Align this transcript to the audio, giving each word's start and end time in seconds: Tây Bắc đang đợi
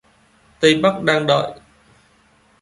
Tây 0.59 0.79
Bắc 0.83 1.03
đang 1.03 1.27
đợi 1.27 1.51